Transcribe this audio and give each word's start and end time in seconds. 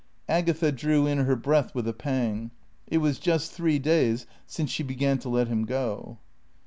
Agatha 0.27 0.71
drew 0.71 1.05
in 1.05 1.19
her 1.19 1.35
breath 1.35 1.75
with 1.75 1.87
a 1.87 1.93
pang. 1.93 2.49
It 2.87 2.97
was 2.97 3.19
just 3.19 3.51
three 3.51 3.77
days 3.77 4.25
since 4.47 4.71
she 4.71 4.81
began 4.81 5.19
to 5.19 5.29
let 5.29 5.47
him 5.47 5.63
go. 5.63 6.17